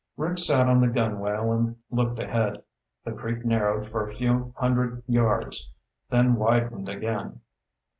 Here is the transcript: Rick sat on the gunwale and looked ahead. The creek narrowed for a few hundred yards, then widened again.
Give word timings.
Rick 0.17 0.39
sat 0.39 0.67
on 0.67 0.79
the 0.79 0.87
gunwale 0.87 1.51
and 1.51 1.75
looked 1.91 2.17
ahead. 2.17 2.63
The 3.05 3.11
creek 3.11 3.45
narrowed 3.45 3.87
for 3.91 4.03
a 4.03 4.11
few 4.11 4.51
hundred 4.57 5.03
yards, 5.05 5.71
then 6.09 6.37
widened 6.37 6.89
again. 6.89 7.41